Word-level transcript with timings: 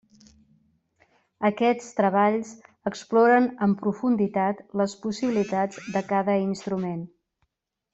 Aquests 1.49 1.91
treballs 1.99 2.55
exploren 2.93 3.51
amb 3.67 3.79
profunditat 3.85 4.67
les 4.83 4.99
possibilitats 5.07 5.87
de 5.99 6.07
cada 6.13 6.41
instrument. 6.53 7.11